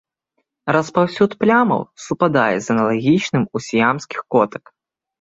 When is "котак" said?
4.35-4.63